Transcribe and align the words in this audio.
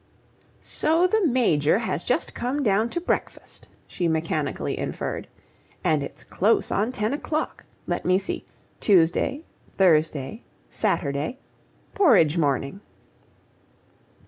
"So 0.61 1.05
the 1.05 1.23
Major 1.27 1.77
has 1.77 2.03
just 2.03 2.33
come 2.33 2.63
down 2.63 2.89
to 2.89 2.99
breakfast," 2.99 3.67
she 3.85 4.07
mechanically 4.07 4.75
inferred, 4.75 5.27
"and 5.83 6.01
it's 6.01 6.23
close 6.23 6.71
on 6.71 6.91
ten 6.91 7.13
o'clock. 7.13 7.65
Let 7.85 8.03
me 8.03 8.17
see: 8.17 8.43
Tuesday, 8.79 9.43
Thursday, 9.77 10.41
Saturday 10.71 11.37
Porridge 11.93 12.35
morning." 12.39 12.81